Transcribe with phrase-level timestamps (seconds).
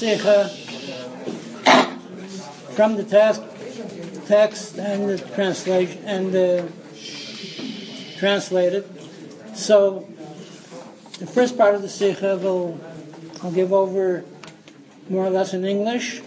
[0.00, 0.48] Sikha
[2.72, 3.42] from the text,
[4.26, 6.72] text and the translation and the
[8.16, 8.88] translated.
[9.54, 10.08] So
[11.18, 12.80] the first part of the Sikha will
[13.42, 14.24] I'll give over
[15.10, 16.22] more or less in English.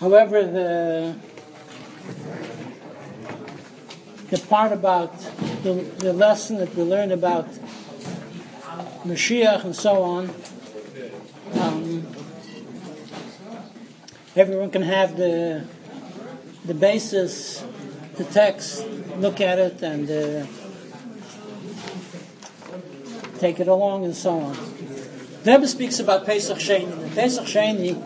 [0.00, 1.14] However, the
[4.30, 5.12] the part about
[5.62, 7.48] the, the lesson that we learn about
[9.04, 10.30] Mashiach and so on,
[14.34, 15.64] everyone can have the
[16.64, 17.64] the basis,
[18.16, 18.86] the text,
[19.18, 20.46] look at it, and uh,
[23.38, 24.56] take it along, and so on.
[25.42, 27.14] The Rebbe speaks about Pesach Sheni.
[27.14, 27.96] Pesach Sheni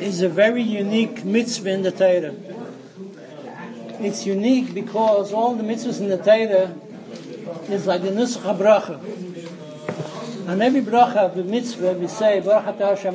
[0.00, 2.34] is a very unique mitzvah in the Torah.
[4.00, 6.74] It's unique because all the mitzvahs in the Torah
[7.72, 8.98] is like the Nusach HaBracha.
[10.48, 13.14] On every bracha of the mitzvah, we say, Baruch atah Hashem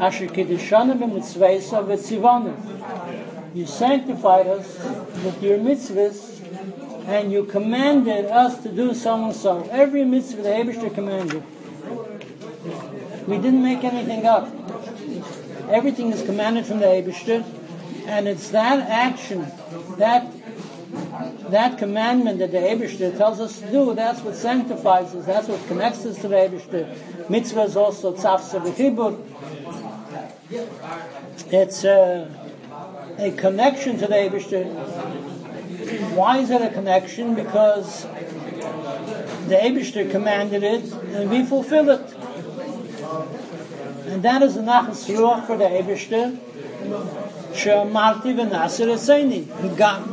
[0.00, 2.54] asher kiddushanu b'mitzvaysa v'tzivanu.
[3.54, 4.78] You sanctified us
[5.24, 6.40] with your mitzvahs,
[7.06, 9.68] and you commanded us to do so and so.
[9.70, 11.42] Every mitzvah the Abishter commanded.
[13.28, 14.48] We didn't make anything up.
[15.68, 17.44] Everything is commanded from the Abishter,
[18.06, 19.46] and it's that action,
[19.98, 20.30] that
[21.50, 25.64] that commandment that the Abishter tells us to do, that's what sanctifies us, that's what
[25.66, 27.28] connects us to the Abishter.
[27.30, 29.18] Mitzvah is also tzafsa v'chibur.
[30.50, 32.28] It's a,
[33.18, 34.64] a connection to the Abishter.
[36.14, 37.34] Why is it a connection?
[37.34, 42.14] Because the Abishter commanded it, and we fulfill it.
[44.06, 46.36] And that is the nachas ruach for the Abishter.
[47.54, 49.46] She'amarti v'nasir etzeni.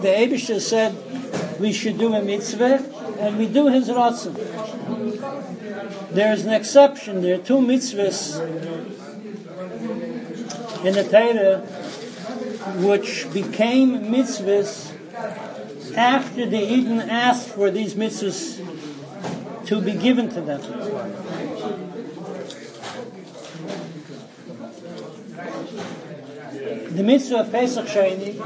[0.02, 2.86] The Abishter said we should do a mitzvah,
[3.20, 4.36] and we do his ratzon.
[6.12, 7.22] There is an exception.
[7.22, 8.81] There are two mitzvahs
[10.84, 11.60] in the Torah
[12.78, 14.94] which became mitzvahs
[15.96, 18.60] after the Eden asked for these mitzvahs
[19.66, 20.62] to be given to them.
[26.96, 28.38] The mitzvah of Pesach Sheni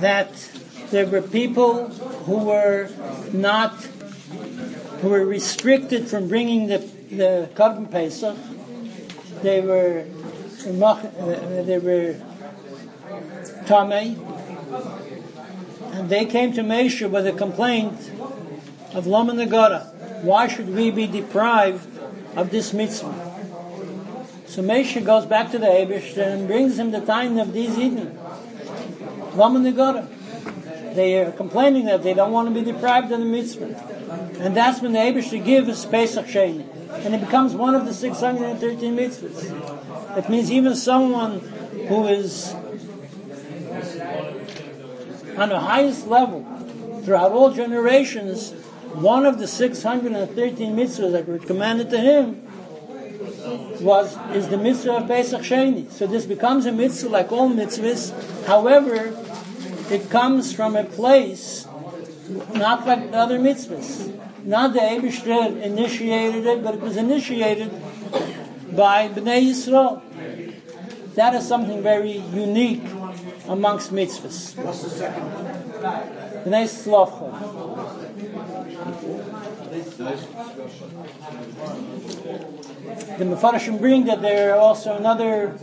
[0.00, 0.32] that
[0.90, 1.88] there were people
[2.26, 2.88] who were
[3.32, 3.74] not
[5.02, 6.78] who were restricted from bringing the
[7.10, 8.36] the Korban Pesach.
[9.42, 10.04] They were
[10.64, 12.14] they were
[13.64, 14.18] Tamei,
[15.92, 18.10] and they came to Mesha with a complaint
[18.92, 20.22] of Laman Nagara.
[20.22, 21.86] Why should we be deprived
[22.36, 23.14] of this mitzvah?
[24.46, 28.18] So Mesha goes back to the Abish and brings him the time of these Eden.
[29.34, 30.06] Laman Nagara.
[30.94, 33.76] They are complaining that they don't want to be deprived of the mitzvah.
[34.40, 36.79] And that's when the Abish gives Pesach Sheni.
[36.92, 40.18] And it becomes one of the 613 mitzvahs.
[40.18, 41.40] It means even someone
[41.88, 42.54] who is
[45.36, 46.44] on the highest level
[47.04, 48.52] throughout all generations,
[48.94, 52.42] one of the 613 mitzvahs that were commanded to him
[53.80, 55.90] was is the mitzvah of Pesach Sheni.
[55.90, 58.12] So this becomes a mitzvah like all mitzvahs.
[58.46, 59.16] However,
[59.90, 61.66] it comes from a place
[62.54, 64.19] not like the other mitzvahs.
[64.44, 67.70] Not the Eibishter initiated it, but it was initiated
[68.74, 70.02] by Bnei Yisrael.
[71.14, 72.84] That is something very unique
[73.48, 74.56] amongst mitzvahs.
[74.64, 75.24] What's the second?
[76.44, 77.30] Bnei Slavcha.
[83.18, 85.58] The Mefarshim bring that there are also another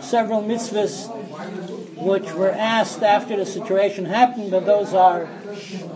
[0.00, 1.08] several mitzvahs
[1.96, 5.28] which were asked after the situation happened, but those are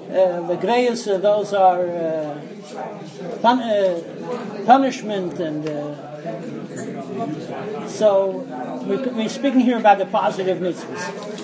[0.08, 2.40] uh, the greyas, uh, those are uh,
[3.42, 5.64] pun- punishment, and
[7.88, 8.44] so
[8.86, 11.37] we, we're speaking here about the positive mitzvahs.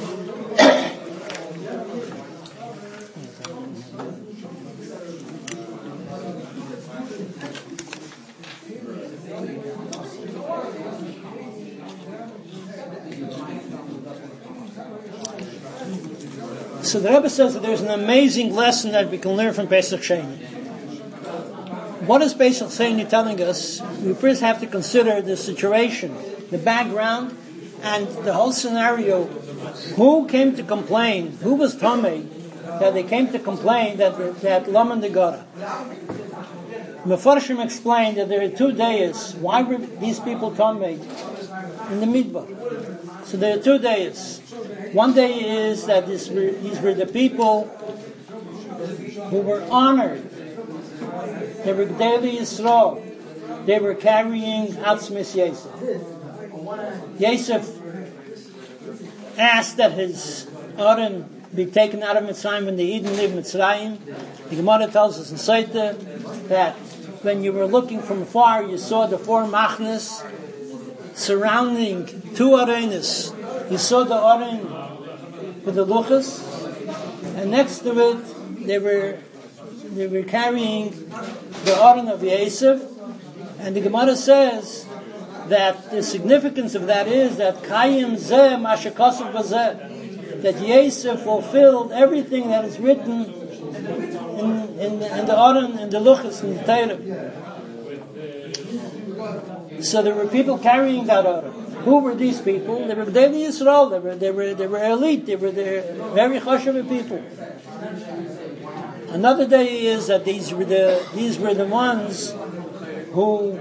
[16.95, 20.01] So the Rebbe says that there's an amazing lesson that we can learn from Pesach
[20.01, 20.37] Sheni.
[22.07, 23.81] What is Pesach Sheni telling us?
[24.01, 26.17] We first have to consider the situation,
[26.53, 27.37] the background,
[27.83, 29.25] and the whole scenario.
[29.97, 31.33] Who came to complain?
[31.43, 32.29] Who was Tomei
[32.79, 35.45] that they came to complain that that Laman de Gora?
[37.05, 39.35] Mefarshim explained that there are two days.
[39.41, 41.03] Why were these people Tomei
[41.91, 43.27] in the Midbar?
[43.27, 44.41] So there are two days.
[44.93, 47.67] One day is that this were, these were the people
[49.31, 50.31] who were honored.
[51.65, 53.03] They were daily Yisrael.
[53.67, 55.73] they were carrying Atzmis Yosef.
[57.19, 57.81] Yosef
[59.39, 60.47] asked that his
[60.79, 63.99] Aaron be taken out of Mitzrayim when the Eden lived Mitzrayim.
[64.49, 66.75] The Gemara tells us in Saita that
[67.23, 70.23] when you were looking from afar, you saw the four machnas
[71.15, 73.33] surrounding two arenas.
[73.71, 74.61] You saw the aren
[75.65, 76.43] with the luchas,
[77.37, 79.19] and next to it, they were
[79.95, 80.91] they were carrying
[81.65, 82.83] the aren of Yosef,
[83.59, 84.87] and the Gemara says
[85.49, 92.49] that the significance of that is that Kayim Zeh Mashakasav Bazeh, that Yosef fulfilled everything
[92.49, 97.54] that is written in, in, in the Aron, in the Luchas, in the Torah.
[99.81, 101.51] So there were people carrying that order.
[101.85, 102.87] Who were these people?
[102.87, 103.91] They were Daily Yisrael.
[103.91, 105.27] They were, they were, they were elite.
[105.27, 105.85] They were the
[106.15, 107.23] very chashuv people.
[109.15, 112.35] Another day is that these were the these were the ones
[113.13, 113.53] who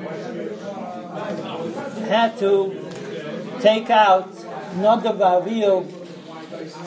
[2.07, 2.89] had to
[3.59, 4.33] take out
[4.77, 5.85] Nadav Avihu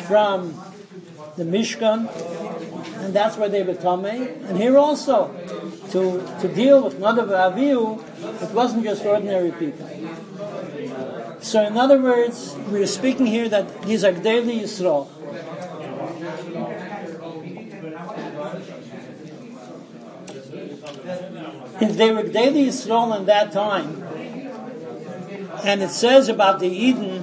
[0.08, 0.61] from
[1.37, 2.08] the Mishkan,
[3.05, 4.49] and that's where they were Tomei.
[4.49, 5.32] And here also,
[5.96, 8.02] to, to deal with Nadav Avihu,
[8.43, 9.88] it wasn't just ordinary people.
[11.40, 15.08] So, in other words, we are speaking here that these are Gdeli Yisrael.
[21.81, 24.02] If they were Gdeli Yisrael in that time,
[25.64, 27.22] and it says about the Eden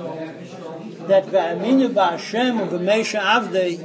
[1.08, 2.58] that V'aminu ba'Hashem
[3.22, 3.78] avdei,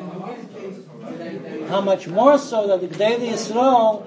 [1.68, 4.06] how much more so that the Gdei Yisrael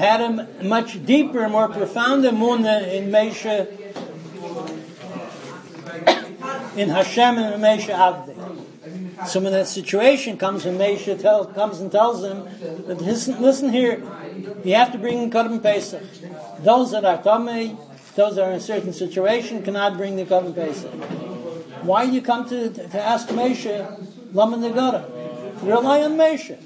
[0.00, 3.68] had a much deeper, more profound emunah in Meisha,
[6.76, 9.26] in Hashem and Meisha Avdei.
[9.26, 12.44] So when that situation comes and Meisha tell, comes and tells him
[12.86, 14.02] that listen, listen here,
[14.64, 16.02] you have to bring in Korban Pesach.
[16.60, 17.76] Those that are Tomei,
[18.14, 20.90] those that are in a certain situation cannot bring the Korban Pesach.
[21.82, 25.04] Why you come to, to ask Mesha, Lama Nagara?
[25.62, 26.58] Rely on Mesha.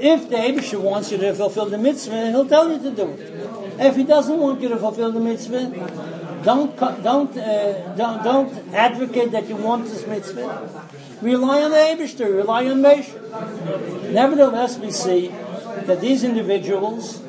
[0.00, 3.80] If the Abisha wants you to fulfill the mitzvah, he'll tell you to do it.
[3.80, 9.32] If he doesn't want you to fulfill the mitzvah, don't don't uh, don't, don't advocate
[9.32, 10.88] that you want this mitzvah.
[11.20, 14.12] Rely on the Abishter, rely on Mesha.
[14.12, 17.20] Nevertheless, we see that these individuals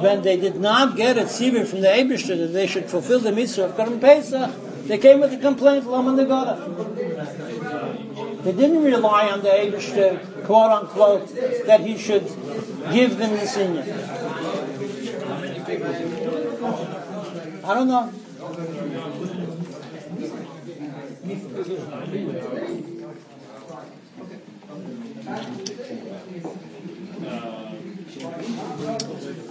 [0.00, 3.32] when they did not get a tzivir from the Abishter that they should fulfill the
[3.32, 4.50] mitzvah of Karm Pesach,
[4.86, 6.56] they came with a complaint, Lama Negara.
[8.44, 11.28] They didn't rely on the Abishter, quote unquote,
[11.66, 12.24] that he should
[12.92, 13.82] give them the senior.
[17.64, 18.12] I don't know.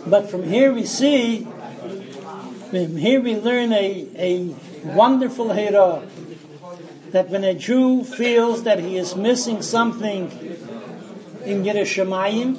[0.07, 1.43] But from here we see,
[2.69, 4.55] from here we learn a, a
[4.85, 6.07] wonderful hero
[7.11, 10.29] that when a Jew feels that he is missing something
[11.45, 12.55] in Yerushalayim,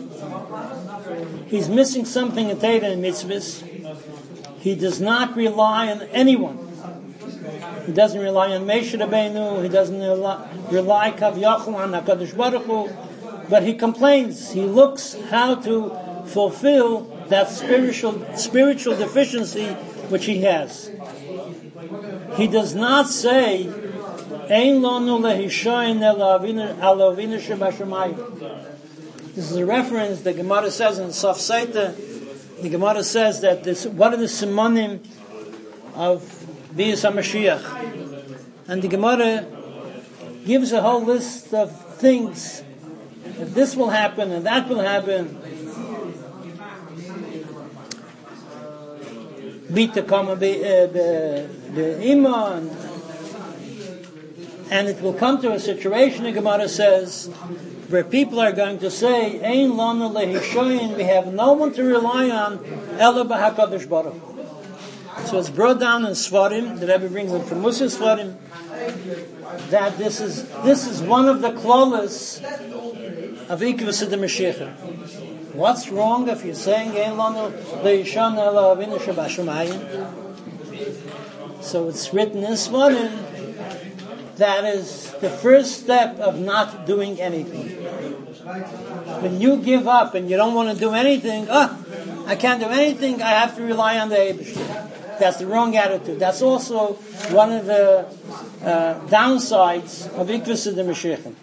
[1.46, 3.62] he's missing something in Torah and mitzvahs,
[4.60, 6.58] he does not rely on anyone.
[7.86, 11.36] He doesn't rely on Moshe Rabbeinu, he doesn't rely, Kav
[11.74, 12.90] on HaKadosh Baruch Hu,
[13.48, 14.52] but he complains.
[14.52, 15.96] He looks how to
[16.26, 19.66] fulfill that spiritual spiritual deficiency
[20.10, 20.90] which he has.
[22.36, 23.66] He does not say,
[24.50, 26.76] Ein lonu lehishoin elavinu
[29.36, 31.94] This is a reference the Gemara says in Saf Saita.
[32.62, 35.06] The Gemara says that this, what are the simonim
[35.94, 36.22] of
[36.74, 38.66] Bias HaMashiach?
[38.66, 39.44] And the Gemara
[40.46, 42.62] gives a whole list of things.
[43.36, 45.42] That this will happen and that will happen.
[49.70, 50.52] bitte kommen the
[51.76, 52.70] uh, iman
[54.70, 57.28] and it will come to a situation the Gemara says
[57.88, 62.30] where people are going to say ein lana lehishoyin we have no one to rely
[62.30, 62.58] on
[62.98, 64.14] ela b'hakadosh baruch
[65.26, 68.36] so it's brought down in Svarim the Rebbe brings it from Musa Svarim
[69.70, 72.38] that this is this is one of the clauses
[73.48, 74.74] of Ikvus the Mashiach
[75.54, 77.50] What's wrong if you're saying Ein Lanu
[77.82, 80.12] Leishon Ela Shabashumayim?
[81.62, 83.35] So it's written in Svarim
[84.36, 87.68] that is the first step of not doing anything.
[89.22, 91.78] When you give up and you don't want to do anything, ah,
[92.26, 95.18] I can't do anything, I have to rely on the Abishur.
[95.18, 96.18] That's the wrong attitude.
[96.18, 96.94] That's also
[97.32, 98.06] one of the
[98.62, 101.34] uh, downsides of Ikvus of the Mashiach.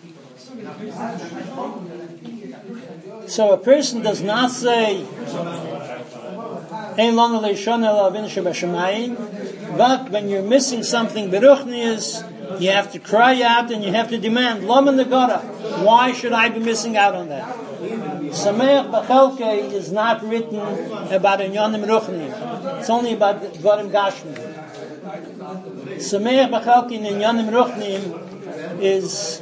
[3.27, 5.05] So a person does not say.
[6.95, 7.05] But
[10.11, 12.23] when you're missing something beruchnius,
[12.59, 15.41] you have to cry out and you have to demand, Lama Nagara,
[15.83, 17.47] why should I be missing out on that?
[18.31, 22.79] Sameach Bachelke is not written about Inyanim Ruchni.
[22.79, 24.35] It's only about Dvarim Gashmi.
[25.97, 29.41] Sameach Bachelke in Inyanim Ruchni is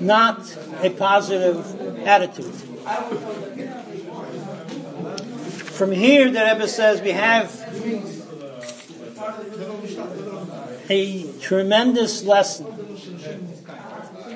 [0.00, 2.54] not a positive attitude.
[5.72, 7.50] From here, the Rebbe says we have
[10.88, 12.66] a tremendous lesson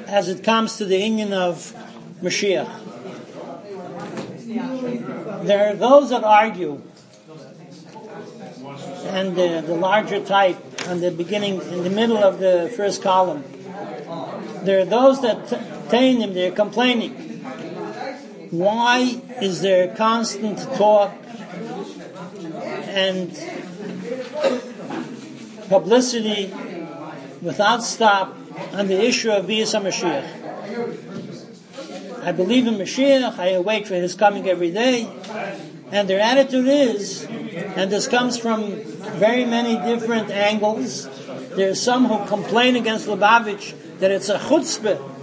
[0.06, 1.74] as it comes to the union of
[2.22, 2.70] Mashiach.
[5.44, 6.82] There are those that argue,
[9.06, 13.44] and the, the larger type on the beginning, in the middle of the first column,
[14.62, 15.56] there are those that t-
[15.96, 17.12] him, they're complaining.
[18.50, 21.12] Why is there constant talk
[22.86, 23.30] and
[25.68, 26.52] publicity
[27.42, 28.36] without stop
[28.72, 30.44] on the issue of Bias Mashiach.
[32.22, 35.08] I believe in Mashiach, I await for his coming every day,
[35.92, 38.82] and their attitude is, and this comes from
[39.18, 41.08] very many different angles,
[41.54, 45.14] there are some who complain against Lubavitch that it's a chutzpah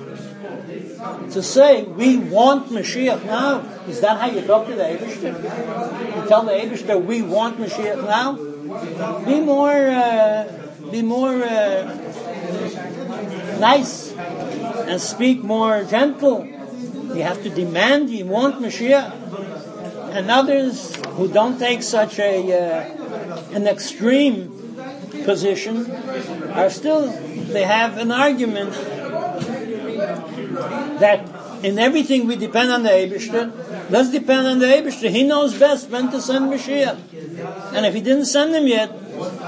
[1.33, 3.59] to say we want Mashiach now.
[3.87, 5.33] Is that how you talk to the Abishter?
[6.15, 8.52] You tell the Abishter we want Mashiach now?
[9.25, 10.51] Be more, uh,
[10.91, 11.83] be more uh,
[13.59, 16.45] nice and speak more gentle.
[16.45, 18.09] You have to demand.
[18.09, 19.21] You want Mashiach.
[20.13, 24.49] And others who don't take such a uh, an extreme
[25.25, 25.89] position
[26.53, 27.07] are still
[27.53, 28.73] they have an argument
[30.99, 31.27] that
[31.63, 33.51] in everything we depend on the Eibishter.
[33.93, 35.11] Let's depend on the Eibishter.
[35.11, 36.97] He knows best when to send Mashiach.
[37.75, 38.89] And if he didn't send him yet,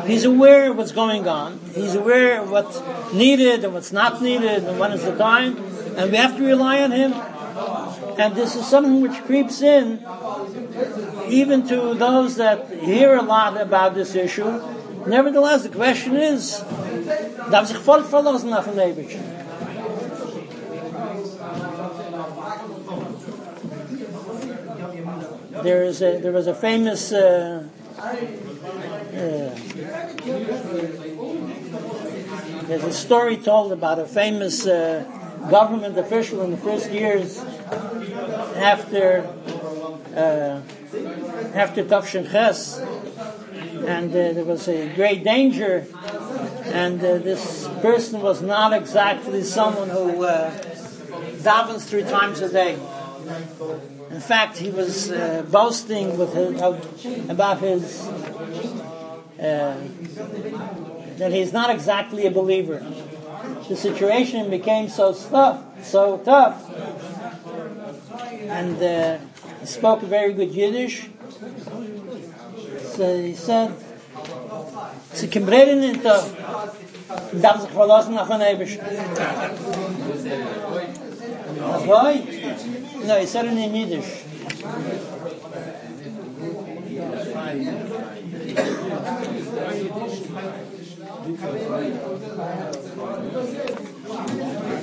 [0.06, 1.60] he's aware of what's going on.
[1.74, 2.80] He's aware of what's
[3.12, 5.58] needed and what's not needed and when is the time.
[5.98, 7.14] And we have to rely on him.
[8.22, 10.06] And this is something which creeps in
[11.28, 14.62] even to those that hear a lot about this issue.
[15.08, 16.62] Nevertheless, the question is,
[17.50, 19.35] darf sich voll verlassen auf den Eibishter?
[25.66, 27.68] There is a, there was a famous uh,
[27.98, 29.56] uh,
[32.68, 35.04] there's a story told about a famous uh,
[35.50, 37.40] government official in the first years
[38.58, 39.28] after
[40.16, 40.62] uh,
[41.56, 42.80] after Tafshin Ches,
[43.88, 45.88] and uh, there was a great danger,
[46.66, 50.52] and uh, this person was not exactly someone who uh,
[51.42, 52.78] davens three times a day.
[54.16, 56.80] In fact, he was uh, boasting with his, uh,
[57.28, 58.08] about his
[59.38, 59.76] uh,
[61.18, 62.80] that he's not exactly a believer.
[63.68, 66.64] The situation became so tough, so tough,
[68.48, 69.18] and uh,
[69.60, 71.10] he spoke very good Yiddish.
[72.96, 73.76] So he said,
[75.12, 76.24] "Sie kimbreden in to,
[77.34, 78.42] darf sich verlassen auf ein
[81.66, 84.24] Ebisch." No, he said it in Yiddish.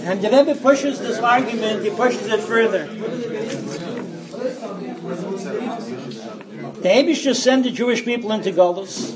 [0.05, 2.87] And the Rebbe pushes this argument, he pushes it further.
[6.83, 9.15] The Abish sent the Jewish people into Golos,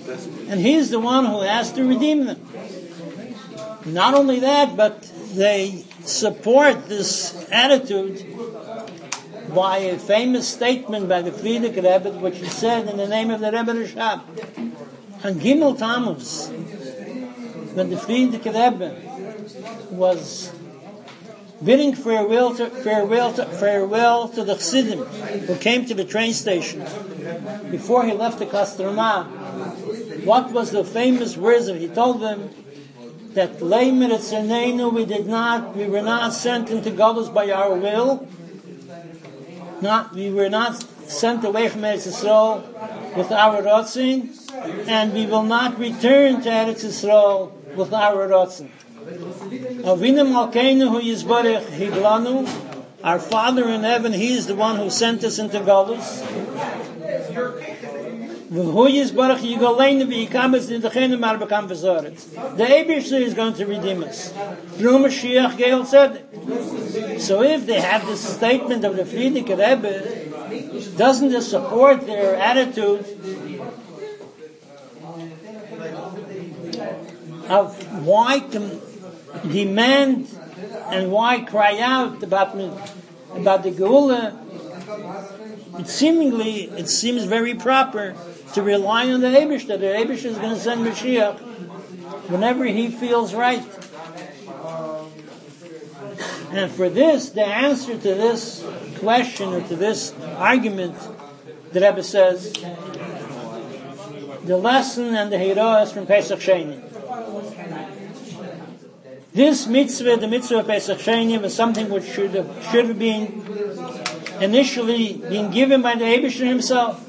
[0.49, 2.41] and he's the one who has to redeem them.
[3.85, 5.03] Not only that, but
[5.35, 8.25] they support this attitude
[9.55, 13.41] by a famous statement by the Frierdiker Rebbe, which he said in the name of
[13.41, 14.23] the Rebbe Rashab.
[15.25, 16.49] On Gimel Tammuz,
[17.75, 18.95] when the Frierdiker Rebbe
[19.91, 20.53] was
[21.65, 25.05] bidding farewell to, farewell to, farewell to the Chassidim
[25.47, 26.81] who came to the train station
[27.71, 29.27] before he left the Kostroma,
[30.25, 32.51] what was the famous words that he told them?
[33.37, 38.27] That Leimer we did not, we were not sent into Golos by our will.
[39.83, 42.65] Not, we were not sent away from Eretz Yisrael
[43.15, 44.31] with our rotzin,
[44.89, 48.71] and we will not return to Eretz Yisrael with our rotzin.
[49.05, 52.49] Avinu Malkeinu hu yizbarech higlanu,
[53.05, 56.23] our Father in heaven, He is the one who sent us into Golos.
[58.49, 58.63] The
[62.69, 64.33] Abishur is going to redeem us.
[64.77, 66.25] Through Mashiach Gael said.
[67.21, 70.27] So if they have this statement of the Frierdiker Rebbe,
[70.97, 73.05] Doesn't this support their attitude
[77.49, 78.41] of why
[79.51, 80.29] demand
[80.87, 82.55] and why cry out about
[83.35, 84.37] about the Geula?
[85.81, 88.15] It seemingly, it seems very proper
[88.55, 91.39] to rely on the Abish, that the Abish is going to send Mashiach
[92.29, 93.63] whenever he feels right.
[96.51, 98.65] And for this, the answer to this
[98.99, 100.97] question or to this argument,
[101.73, 102.53] the Rebbe says,
[104.45, 106.83] the lesson and the hero is from Pesach Sheni.
[109.33, 113.45] This mitzvah, the mitzvah of Pesach Sheni, was something which should have, should have been
[114.41, 117.06] initially been given by the Abishter himself.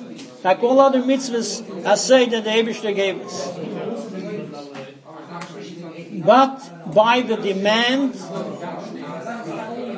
[0.47, 3.51] Like all other mitzvahs, I say that the Abishter gave us.
[6.25, 8.15] But by the demand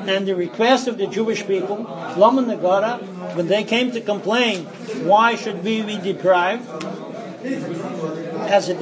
[0.09, 1.83] and the request of the Jewish people,
[2.17, 2.97] Laman Nagara,
[3.35, 4.65] when they came to complain,
[5.05, 6.67] why should we be deprived?
[8.49, 8.75] As a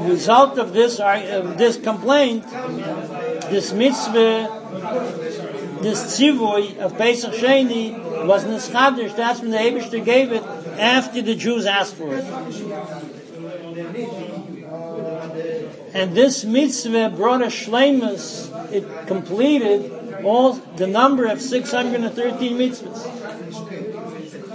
[0.00, 2.42] result of this, of this complaint,
[3.48, 4.50] this mitzvah,
[5.82, 7.94] this tzivui of Pesach Sheni
[8.26, 9.16] was nischadish.
[9.16, 12.24] That's when the Abishter gave it after the Jews asked for it.
[15.94, 18.50] And this mitzvah brought a shlemus.
[18.72, 22.98] It completed all the number of 613 mitzvahs.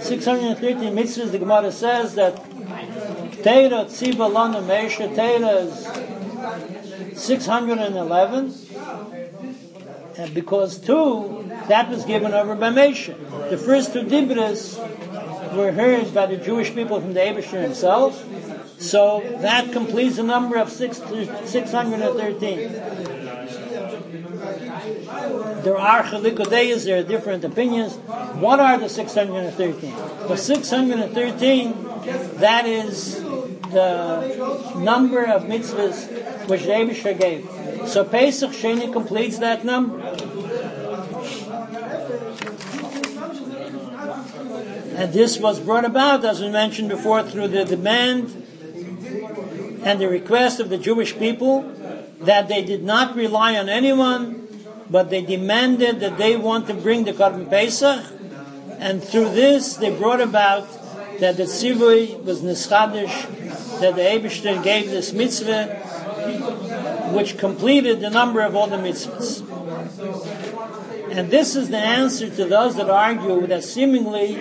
[0.02, 2.36] 613 mitzvahs, the Gemara says that
[3.44, 5.88] Teira Tziva Lana Meisha, Teira is
[7.20, 8.54] 611.
[10.18, 13.16] And because two, that was given over by Mesha.
[13.50, 14.78] The first two dibras
[15.56, 18.26] were heard by the Jewish people from the Abishur himself.
[18.78, 22.74] So that completes the number of six, 613.
[25.64, 27.96] There are chalikodeyas, there are different opinions.
[28.44, 29.94] What are the 613?
[30.28, 31.74] The 613,
[32.40, 33.22] that is
[33.72, 37.48] the number of mitzvahs which the Abishah gave.
[37.88, 40.18] So Pesach Sheni completes that number.
[45.02, 48.46] And this was brought about, as we mentioned before, through the demand
[49.84, 51.64] and the request of the Jewish people
[52.20, 54.48] that they did not rely on anyone,
[54.92, 58.06] but they demanded that they want to bring the Korban Pesach,
[58.78, 60.70] and through this they brought about
[61.20, 65.66] that the Tzivui was Nischadish, that the Abishter gave this mitzvah,
[67.16, 69.42] which completed the number of all the mitzvahs.
[71.12, 74.36] And this is the answer to those that argue that seemingly,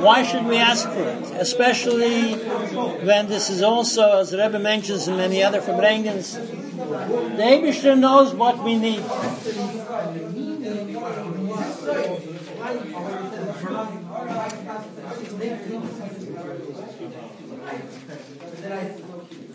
[0.00, 1.24] why should we ask for it?
[1.40, 6.34] Especially when this is also, as Rebbe mentions in many other Farbrengens,
[7.36, 9.02] the Abishter knows what we need.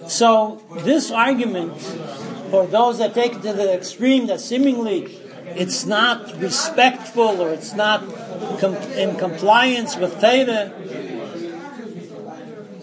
[0.08, 1.80] So, this argument,
[2.52, 5.18] for those that take it to the extreme, that seemingly
[5.56, 8.02] it's not respectful or it's not
[8.60, 10.72] com- in compliance with Torah,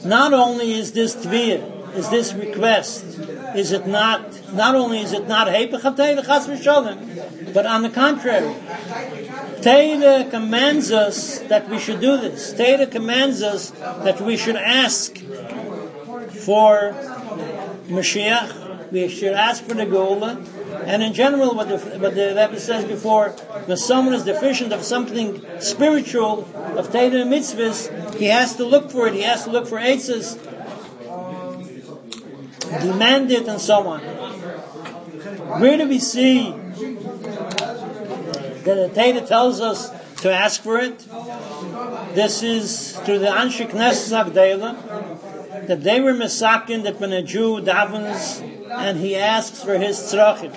[0.04, 3.04] not only is this tvir, is this request,
[3.54, 8.54] is it not, not only is it not but on the contrary,
[9.62, 12.52] Torah commands us that we should do this.
[12.52, 16.94] Torah commands us that we should ask for
[17.88, 22.58] Mashiach, we should ask for the Geula, and in general, what the, what the Rebbe
[22.60, 23.30] says before,
[23.66, 28.90] when someone is deficient of something spiritual, of Torah and mitzvahs, he has to look
[28.90, 30.34] for it, he has to look for aces,
[32.80, 34.00] demand it, and so on.
[35.60, 36.50] Where do we see
[38.64, 39.90] that the Torah tells us
[40.22, 40.98] to ask for it?
[42.14, 47.60] This is through the Anshik Knesset Agdela, that they were misakin that when a Jew
[47.60, 50.52] davens and he asks for his tzrachim.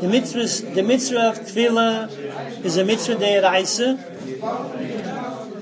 [0.00, 3.98] The mitzvah, the mitzvah of tefillah is a mitzvah deiraisa.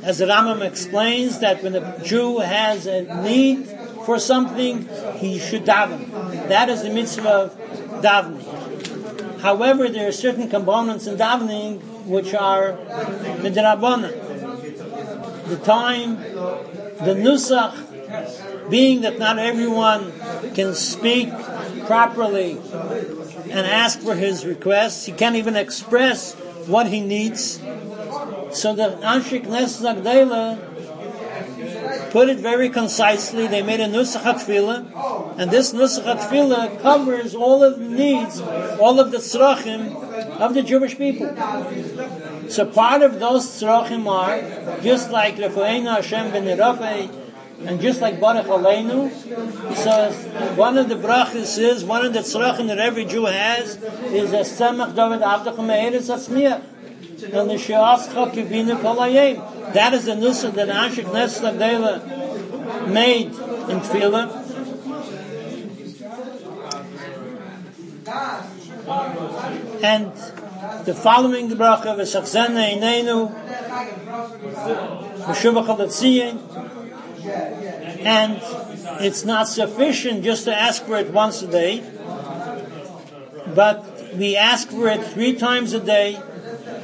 [0.03, 3.67] As the Rambam explains, that when a Jew has a need
[4.07, 6.11] for something, he should daven.
[6.49, 7.59] That is the mitzvah of
[8.03, 9.41] davening.
[9.41, 12.73] However, there are certain components in davening which are
[13.43, 14.13] midrabanan.
[15.49, 20.13] The time, the nusach, being that not everyone
[20.55, 21.29] can speak
[21.91, 22.53] properly
[23.51, 25.07] and ask for his requests.
[25.07, 26.35] He can't even express
[26.75, 27.59] what he needs.
[28.53, 29.97] So the Anshik Knesset
[32.13, 33.49] put it very concisely.
[33.49, 38.41] They made a Nusach HaTfilah, and this Nusach HaTfilah covers all of the needs,
[38.79, 39.93] all of the tzrachim
[40.39, 41.27] of the Jewish people.
[42.49, 46.45] So part of those tzrochim are, just like Refueinu Hashem ben
[47.67, 49.11] and just like Baruch Aleinu,
[49.77, 50.13] so
[50.55, 53.77] one of the brachas is, one of the tzrochim that every Jew has,
[54.13, 56.63] is a semach David Avdach Me'eretz Atzmiach.
[57.23, 59.75] And the She'ascha Kivinu Kolayim.
[59.75, 64.41] That is the nusa that Ashik Netzla made in Tefillah.
[69.83, 70.13] And
[70.87, 73.31] the following bracha v'sachzena inenu
[75.27, 75.69] v'shuvach
[77.25, 78.41] and
[79.03, 81.83] it's not sufficient just to ask for it once a day,
[83.55, 83.85] but
[84.17, 86.21] we ask for it three times a day,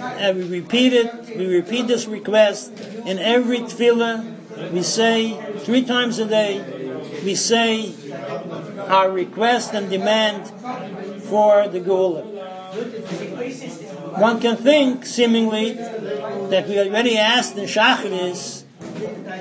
[0.00, 1.36] and we repeat it.
[1.36, 2.72] We repeat this request
[3.04, 4.72] in every tefillah.
[4.72, 6.62] We say three times a day.
[7.24, 7.94] We say
[8.88, 10.46] our request and demand
[11.24, 12.24] for the Geula.
[14.18, 18.62] One can think, seemingly, that we already asked in Shacharis,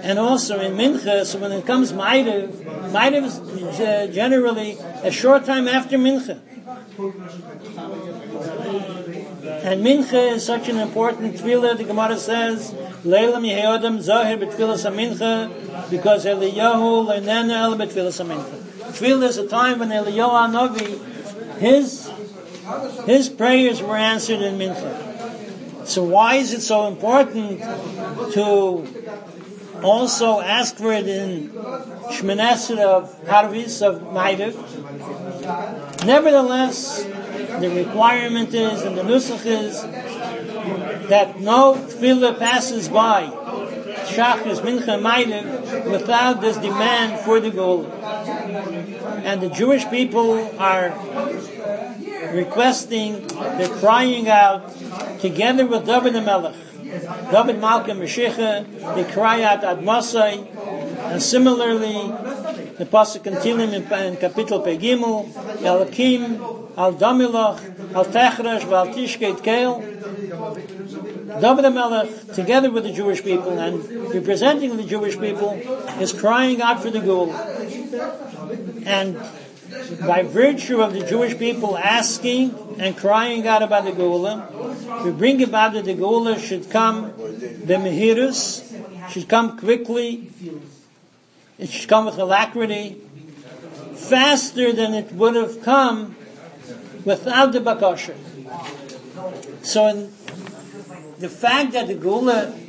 [0.03, 2.49] and also in Mincha, so when it comes Maidev,
[2.91, 6.41] Maidev is uh, generally a short time after Mincha.
[9.65, 12.71] And Mincha is such an important tefillah, the Gemara says,
[13.03, 18.61] Leilam Yehodam Zahir B'tfilas HaMincha, because Eliyahu Leinena El B'tfilas HaMincha.
[18.93, 22.11] Tefillah is a time when Eliyahu HaNavi, his
[23.05, 25.87] his prayers were answered in Mincha.
[25.87, 27.59] So why is it so important
[28.33, 28.87] to
[29.85, 34.55] also ask for it in Shmonesra of Harvis of Maidev?
[36.05, 39.81] Nevertheless, the requirement is and the nusach is
[41.09, 43.27] that no tefillah passes by
[44.07, 47.85] Shachris, Mincha, Maidev without this demand for the goal.
[49.23, 50.89] And the Jewish people are
[52.33, 54.75] requesting, they're crying out
[55.19, 56.55] together with David the Melech.
[57.31, 60.47] David Malka Meshicha, they cry out Ad Masai,
[61.11, 62.07] and similarly,
[62.77, 66.35] the Pasuk in Tilim in, in Kapitel Pegimel, El Kim,
[66.77, 69.81] Al Damilach, Al Techresh, Val Tishkeit Keil,
[71.41, 75.51] David Melech, together with the Jewish people and representing the Jewish people,
[75.99, 77.31] is crying out for the Gul.
[78.85, 79.17] And
[80.05, 85.41] by virtue of the Jewish people asking and crying out about the Geula, we bring
[85.43, 90.29] about that the Geula should come the Mehirus, should come quickly,
[91.57, 93.01] it should come with alacrity,
[93.95, 96.15] faster than it would have come
[97.05, 98.15] without the Bakasha.
[99.63, 100.09] So
[101.19, 102.61] the fact that the Geula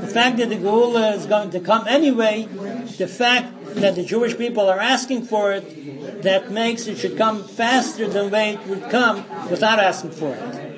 [0.00, 2.48] the fact that the Geula is going to come anyway,
[2.96, 7.44] the fact that the Jewish people are asking for it, that makes it should come
[7.44, 10.68] faster than way it would come without asking for it.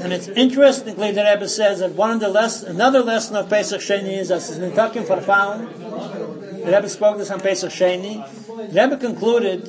[0.00, 3.80] And it's interestingly the Rebbe says that one of the less, another lesson of Pesach
[3.80, 6.64] Sheni is that it's Nitakim Farfaun.
[6.64, 8.24] The Rebbe spoke this on Pesach Sheni.
[8.72, 9.66] The Rebbe concluded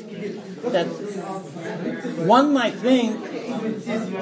[0.63, 0.85] that
[2.25, 3.23] one might think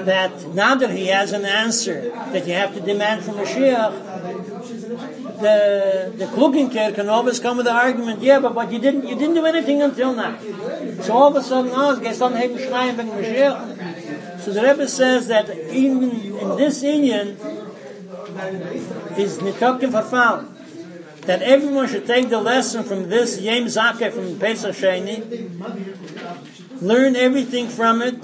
[0.06, 4.37] that now that he has an answer that you have to demand from Mashiach,
[5.40, 9.16] the the Klugenker can always come with the argument, yeah, but what you didn't you
[9.16, 10.38] didn't do anything until now.
[11.02, 14.40] So all of a sudden, oh, es geht dann eben schreien wegen Mashiach.
[14.42, 17.38] So the Rebbe says that even in this Indian
[19.18, 20.54] is nitokim verfallen.
[21.22, 25.20] That everyone should take the lesson from this Yem Zakeh from Pesach Sheni,
[26.82, 28.24] learn everything from it,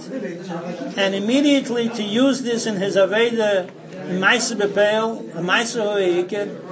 [0.97, 3.69] and immediately to use this in his Aveda
[4.08, 6.62] in Maisa Bepel, Maisa Hoikid,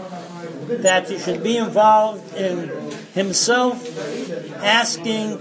[0.79, 2.69] that he should be involved in
[3.13, 3.75] himself
[4.63, 5.38] asking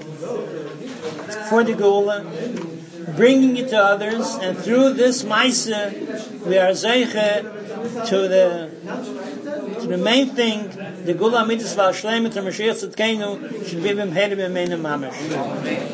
[1.48, 2.24] for the Gula,
[3.16, 7.42] bringing it to others, and through this Maisa, we are Zeiche
[8.08, 8.70] to the
[9.80, 10.68] to the main thing,
[11.04, 15.86] the Gula Mitzvah Shleimit Mashiach Tzidkenu should be him Hedim Mamash.